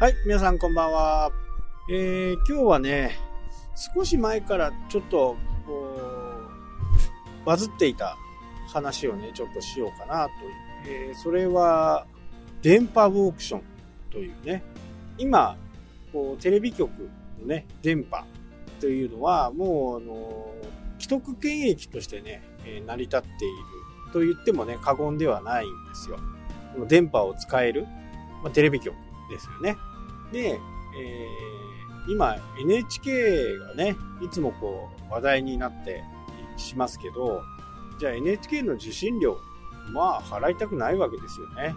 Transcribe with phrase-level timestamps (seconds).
[0.00, 1.32] はい、皆さんこんばんは。
[1.90, 3.18] えー、今日はね、
[3.74, 5.36] 少し前からちょっと、
[5.66, 5.96] こ
[7.42, 8.16] う、バズっていた
[8.72, 10.28] 話をね、ちょっとしようかな
[10.84, 11.08] という。
[11.08, 12.06] えー、それは、
[12.62, 13.62] 電波オークション
[14.12, 14.62] というね、
[15.18, 15.56] 今、
[16.12, 16.92] こう、テレビ局
[17.40, 18.24] のね、電波
[18.78, 20.54] というのは、もう、あの、
[21.00, 26.20] 既得権益としてね、え、成り立っていると言ってもね、過言ではないんですよ。
[26.74, 27.88] この電波を使える、
[28.44, 28.94] まあ、テレビ局
[29.28, 29.76] ですよね。
[30.32, 30.60] で、
[30.96, 36.02] えー、今 NHK がね、いつもこう話題になって
[36.56, 37.42] しますけど、
[37.98, 39.38] じゃあ NHK の受信料、
[39.92, 41.74] まあ払いたくないわけですよね。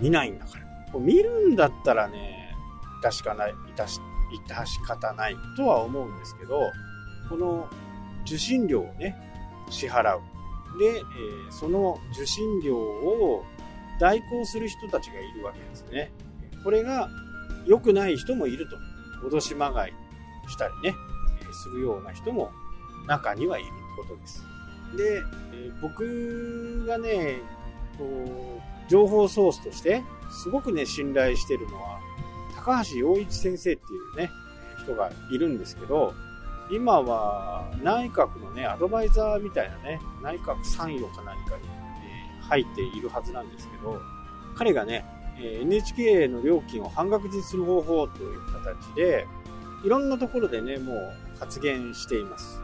[0.00, 0.64] 見ないんだから。
[0.92, 2.54] こう見るんだったらね、
[3.02, 4.00] 致しかない、致し、
[4.46, 6.70] 致し方ないとは思うんですけど、
[7.28, 7.68] この
[8.26, 9.16] 受信料をね、
[9.70, 10.20] 支払う。
[10.78, 13.44] で、えー、その受信料を
[13.98, 16.12] 代行する人たちがいるわけですね。
[16.64, 17.08] これが
[17.66, 18.76] 良くない人もいると。
[19.22, 19.92] 脅しまがい
[20.48, 20.96] したりね、
[21.52, 22.50] するような人も
[23.06, 23.74] 中にはいるって
[24.08, 24.44] ことです。
[24.96, 25.22] で、
[25.80, 27.40] 僕がね、
[27.96, 30.02] こう、情報ソースとして、
[30.42, 32.00] すごくね、信頼してるのは、
[32.56, 34.30] 高橋洋一先生っていうね、
[34.82, 36.14] 人がいるんですけど、
[36.70, 41.62] 今は内閣のね、アドバイザーみたいなね、内閣参与か何かに、
[42.42, 43.98] 入っているはずなんですけど、
[44.56, 45.04] 彼がね、
[45.42, 49.26] NHK の料金を半額にする方法という形で、
[49.84, 52.60] いろんなところでね、もう発言しています。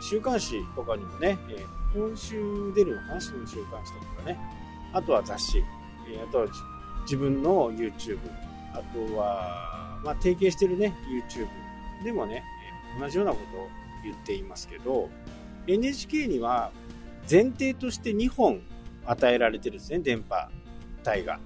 [0.00, 1.38] 週刊誌とかにもね、
[1.94, 3.20] 今週出るのかな？
[3.20, 4.38] 週刊誌とかね。
[4.92, 5.62] あとは雑誌。
[6.26, 6.46] あとは
[7.02, 8.18] 自分の YouTube。
[8.72, 10.94] あとは、まあ、提携してるね、
[11.28, 11.46] YouTube
[12.04, 12.42] でもね、
[12.98, 13.68] 同じようなことを
[14.02, 15.10] 言っていますけど、
[15.66, 16.72] NHK には
[17.30, 18.62] 前提として2本
[19.04, 20.48] 与えられてるんですね、電波
[21.06, 21.38] 帯が。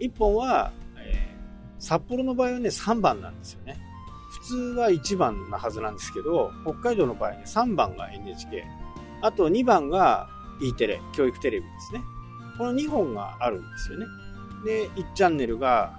[0.00, 3.76] 1本は、えー、札幌の場合はね、3番なんですよね。
[4.30, 8.64] 普通は1番なはずなんですけど、北海道の場合ね、3番が NHK。
[9.22, 10.28] あと2番が
[10.60, 12.00] E テレ、教育テレビですね。
[12.58, 14.06] この2本があるんですよね。
[14.64, 15.92] で、1チャンネルが、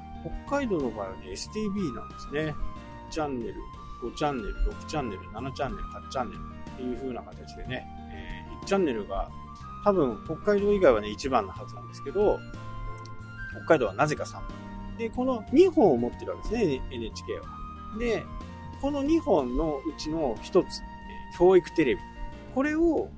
[0.47, 2.55] 北海道の場合はね、STB なんですね。
[3.09, 3.55] 1チャンネル、
[4.01, 9.29] 5チャンネル、6チャンネル、7チャンネル、8チャンネルっていう風な形でね、えー、1チャンネルが
[9.83, 12.39] 多分北海道以外はね、1番のはずなんですけど、
[13.57, 14.43] 北海道はなぜか3番。
[14.97, 17.45] で、この2本を持ってるわけですね、NHK は。
[17.99, 18.25] で、
[18.81, 20.81] この2本のうちの1つ、
[21.37, 22.01] 教育テレビ。
[22.55, 23.09] これを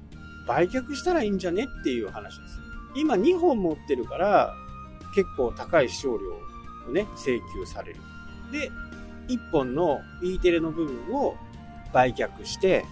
[0.48, 2.60] 売却したらいいんじゃねっていう話です。
[2.96, 4.54] 今2本持ってるから、
[5.16, 8.00] 結構高い視聴料をね、請求される。
[8.52, 8.72] で、
[9.28, 11.36] 1本の E テレの部分を
[11.94, 12.86] 売却して、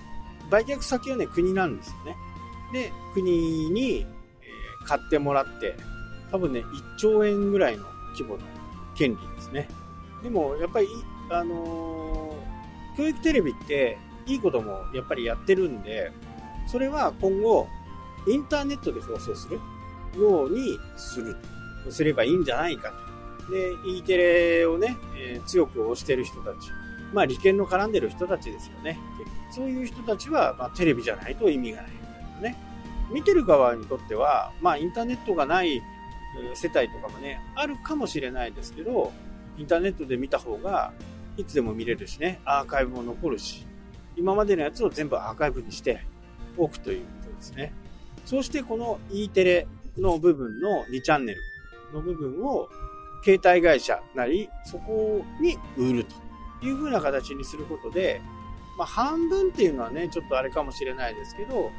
[0.49, 2.15] 売却先はね、国なんですよね。
[2.73, 4.05] で、国に、え
[4.85, 5.75] 買ってもらって、
[6.31, 8.39] 多分ね、1兆円ぐらいの規模の
[8.95, 9.67] 権利ですね。
[10.23, 10.87] でも、やっぱり、
[11.29, 16.11] あのー、教育テレビっていいこともやっぱりやってるんで、
[16.67, 17.67] それは今後、
[18.27, 19.59] インターネットで放送する
[20.19, 21.37] ようにする。
[21.89, 22.91] すればいいんじゃないか
[23.45, 23.53] と。
[23.53, 26.71] で、E テレをね、えー、強く推してる人たち。
[27.13, 28.99] まあ、利権の絡んでる人たちですよね。
[29.51, 32.57] そういう人たちは、まあ、テレビじゃないと意味がないんだよね。
[33.11, 35.81] 見てる側にとっては、まあ、インターネットがない
[36.55, 39.11] 世帯とかもね、あるかもしれないですけど、
[39.57, 40.93] インターネットで見た方が、
[41.37, 43.65] いつでも見れるしね、アーカイブも残るし、
[44.15, 46.01] 今までのやつを全部アーカイブにして
[46.57, 47.73] おくということですね。
[48.25, 51.41] そしてこの E テレの部分の2チャンネル
[51.93, 52.69] の部分を、
[53.23, 58.21] 携帯会社なり、そこに売るという風な形にすることで、
[58.77, 61.71] まあ半分っていうのはね、ちょっとあれかもしれないですけど、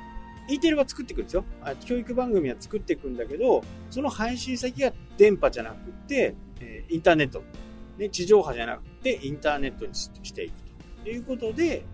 [0.49, 1.45] E テレは作っていくんですよ。
[1.85, 7.43] 教育番組は作っていくんだけど、その配信先が電波じゃなくて、えインターネット、
[7.99, 10.55] ね、地上波じゃなくてインターネットにしていく
[11.05, 11.85] ということで、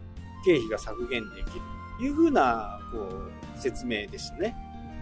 [0.44, 1.60] 経費が削減できる
[1.98, 4.56] というふうな、こう、説明でしたね。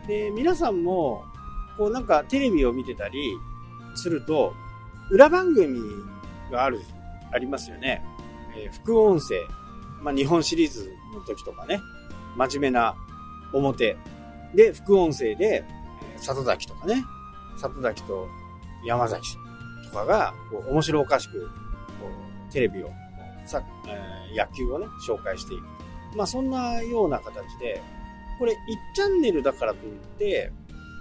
[0.06, 1.22] で、皆さんも、
[1.76, 3.18] こうなんかテレビを見てたり
[3.94, 4.54] すると、
[5.10, 5.80] 裏番組
[6.50, 6.80] がある、
[7.32, 8.02] ありますよね。
[8.56, 9.36] えー、副音声。
[10.02, 11.80] まあ、日本シリーズの時とかね、
[12.36, 12.96] 真面目な
[13.52, 13.96] 表。
[14.54, 15.64] で、副音声で、
[16.18, 17.04] 里崎とかね、
[17.56, 18.28] 里崎と
[18.84, 19.36] 山崎
[19.84, 21.48] とかが、こう面白おかしく、こ
[22.48, 22.90] うテレビを、
[23.46, 25.64] さ、えー、野球をね、紹介していく。
[26.16, 27.80] まあそんなような形で、
[28.38, 28.56] これ1
[28.94, 30.52] チャンネルだからといって、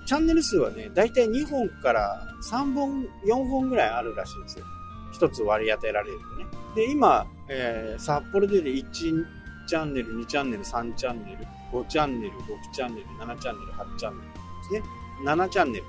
[0.06, 4.66] チャンネル数はね、だいたい2本から3本、4本ぐらいあるらしいんですよ。
[5.14, 6.46] 一つ割り当てられるとね。
[6.76, 14.84] で、今、えー、札幌で1チャンネル、2チャンネル、3チャンネル、5チャンネル、6チャンネル、7チャンネル、8チャンネルですね。
[15.24, 15.86] 7チャンネル。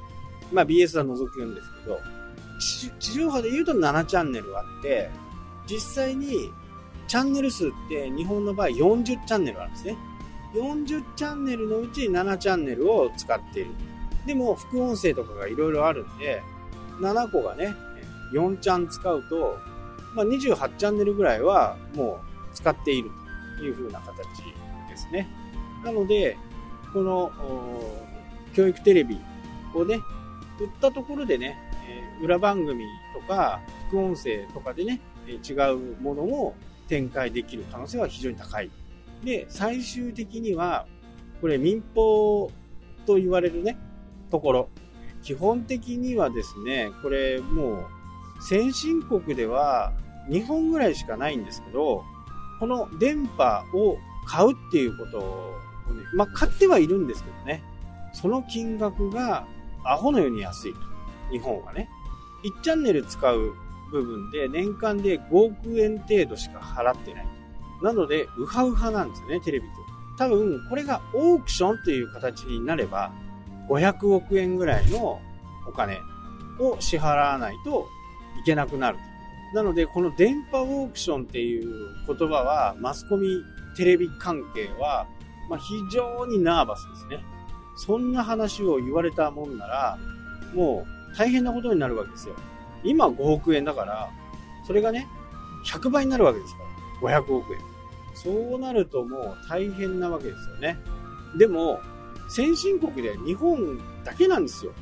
[0.52, 5.10] まあ BS は除くんですけど、地上波で言うと7チャンネルあって、
[5.66, 6.52] 実際に
[7.08, 9.96] チャンネル数って日本の場合40チャンネルあるんですね。
[10.54, 13.70] 40チャンネルのうち7チャンネルを使っている。
[14.26, 16.42] でも副音声とかがいろいろあるんで、
[17.00, 17.74] 7個がね、
[18.34, 19.58] 4チャン使うと、
[20.14, 22.20] まあ、28チャンネルぐらいはも
[22.52, 23.10] う使っている
[23.58, 24.16] という風な形
[24.88, 25.28] ですね。
[25.84, 26.36] なので、
[26.92, 27.32] この
[28.54, 29.18] 教育テレビ
[29.74, 30.00] をね、
[30.60, 31.58] 売ったところでね、
[31.88, 32.84] え裏番組
[33.14, 36.54] とか副音声とかでね、違うものも
[36.88, 38.70] 展開できる可能性は非常に高い。
[39.24, 40.86] で、最終的には、
[41.40, 42.50] これ民放
[43.06, 43.78] と言われるね、
[44.30, 44.68] ところ。
[45.22, 49.92] 基本的にはですね、これもう先進国では
[50.28, 52.02] 2本ぐらいしかないんですけど、
[52.58, 55.54] この電波を買うっていうこと
[55.92, 57.62] をね、まあ、買ってはいるんですけどね、
[58.12, 59.46] その金額が
[59.84, 60.80] アホのように安いと。
[61.30, 61.88] 日本はね。
[62.44, 63.54] 1チャンネル使う
[63.92, 67.26] 部分で年間で5億円程度しか払ってない。
[67.82, 69.82] なので、ウハウハなんですよね、テレビ局。
[70.18, 73.12] 多分、これがオークションという形になれば、
[73.68, 75.20] 500億円ぐらいの
[75.66, 76.00] お金
[76.58, 77.86] を支払わないと
[78.40, 78.98] いけなくなる。
[79.54, 81.70] なので、この電波オークションっていう
[82.06, 83.28] 言葉は、マスコミ、
[83.76, 85.06] テレビ関係は、
[85.48, 87.24] まあ、非常にナーバスですね。
[87.76, 89.98] そんな話を言われたもんなら、
[90.54, 92.34] もう大変なことになるわけですよ。
[92.84, 94.10] 今5億円だから、
[94.66, 95.08] それがね、
[95.66, 96.62] 100倍になるわけですか
[97.02, 97.20] ら。
[97.20, 97.60] 500億円。
[98.14, 100.78] そうなるともう大変なわけですよね。
[101.36, 101.80] でも、
[102.28, 104.72] 先進国で日本だけなんですよ。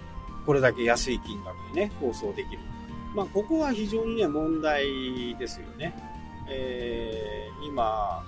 [0.47, 2.59] これだけ安い金額でね、放送できる。
[3.15, 5.95] まあ、ここは非常にね、問題ですよね。
[6.49, 8.23] えー、今、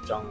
[0.00, 0.24] いくちゃん、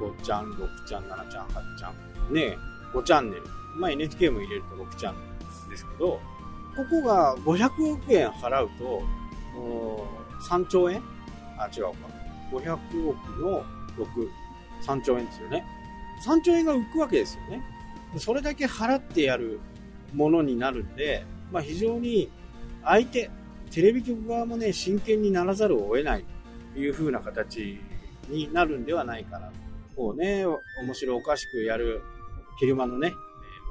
[0.00, 1.92] 5ちゃん、6ちゃん、7ちゃん、8ちゃ
[2.30, 2.58] ん、ね、
[2.92, 3.42] 5チャンネル。
[3.76, 5.20] まあ、NHK も入れると6チャンネ
[5.64, 6.20] ルですけど、
[6.76, 9.02] ここが500億円払うと、
[10.48, 11.02] 3兆円
[11.58, 11.92] あ、違うか。
[12.52, 13.64] 500億の
[13.96, 14.28] 6、
[14.82, 15.64] 3兆円ですよね。
[16.24, 17.62] 3兆円が浮くわけですよね。
[18.18, 19.60] それだけ払ってやる
[20.14, 22.30] ものになるんで、まあ、非常に
[22.82, 23.30] 相手、
[23.70, 26.24] テレビ局側もね、真剣にならざるを得ない
[26.74, 27.78] という風な形
[28.28, 29.50] になるんではないかな。
[29.96, 32.02] こうね、面白おかしくやる
[32.58, 33.14] 昼間のね、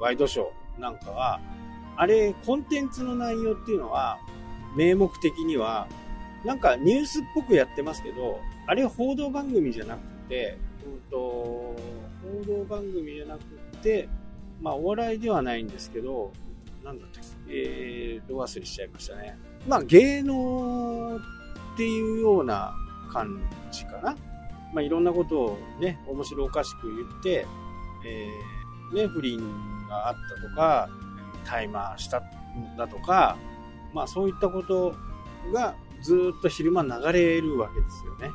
[0.00, 1.40] ワイドショーなんかは、
[1.96, 4.18] あれ、コンテンツの内容っていうのは、
[4.76, 5.88] 名目的には、
[6.44, 11.76] なんかニュースっぽくやってますけど、あれ報道番組じゃなくて、うんと、報
[12.46, 13.44] 道番組じゃなく
[13.82, 14.08] て、
[14.60, 16.32] まあ、お笑いではないんですけど、
[16.84, 19.38] なんだったっけ、えー、ど忘れしちゃいましたね。
[19.66, 21.18] まあ、芸能
[21.74, 22.74] っていうような
[23.12, 23.40] 感
[23.70, 24.16] じかな。
[24.72, 27.46] まあ、いろんなことをね、面白おかしく言って、
[28.04, 29.38] えー、ね、不倫
[29.88, 30.88] があったとか、
[31.44, 33.36] タイマーしたんだとか、
[33.94, 34.94] まあそういったこと
[35.52, 38.30] がずっと昼間流れるわけですよね。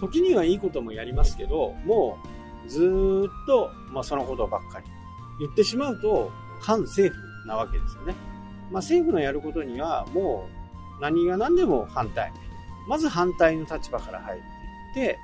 [0.00, 2.18] 時にはいいこともやりますけど、も
[2.66, 4.86] うずっと、まあ、そのことばっかり
[5.40, 6.30] 言ってしまうと
[6.60, 8.14] 反政府なわけですよね。
[8.70, 10.48] まあ、政府のやることにはも
[10.98, 12.32] う何が何でも反対。
[12.88, 14.42] まず反対の立場から入っ
[14.94, 15.18] ていって、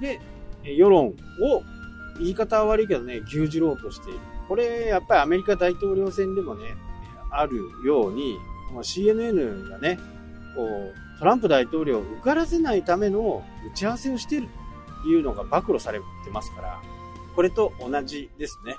[0.00, 0.20] で、
[0.64, 1.12] 世論を
[2.18, 4.20] 言い方は悪いけどね、牛耳ろうとしている。
[4.48, 6.74] これ、やっぱりアメリカ大統領選でもね、
[7.30, 8.38] あるように、
[8.82, 9.98] CNN がね、
[10.54, 14.48] こう、トランプ大統領を受からせないための打ち合わせをしている
[15.02, 16.82] というのが暴露されてますから、
[17.34, 18.76] これと同じですね。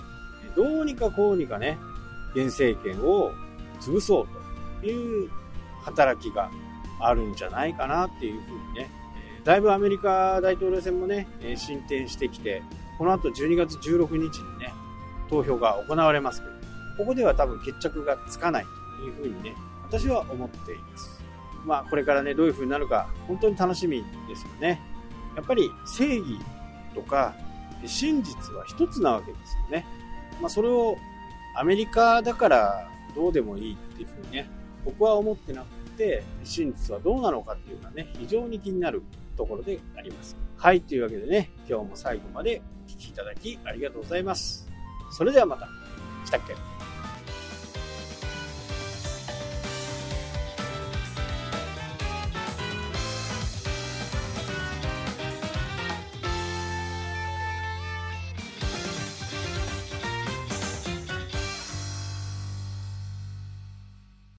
[0.56, 1.78] どうにかこうにかね、
[2.34, 3.32] 現政権を
[3.80, 4.28] 潰そう
[4.82, 5.30] という
[5.84, 6.50] 働きが
[7.00, 8.90] あるんじゃないかなっていうふうにね、
[9.46, 12.64] だいぶアメリカ大統領選もね、進展してきて、
[12.98, 14.74] この後12月16日にね、
[15.30, 16.54] 投票が行われますけど、
[16.98, 18.66] ここでは多分決着がつかない
[19.00, 21.22] というふうにね、私は思っています。
[21.64, 24.82] まあこれからね、どういうふうになるか、本当に楽しみですよね。
[25.36, 26.40] やっぱり正義
[26.96, 27.36] とか
[27.86, 29.86] 真実は一つなわけですよね。
[30.42, 30.98] まあそれを
[31.56, 34.50] アメリカだからどうでもいいっていうふうにね、
[34.84, 39.04] 僕は思ってなくて、真実はどうなのかっていうのはね、非常に気になる
[39.36, 40.38] ところであります。
[40.58, 44.68] はい、というわけでね、今日も最後までお聴きいただきありがとうございます。
[45.12, 45.68] それではまた。
[46.26, 46.85] 来たっけ？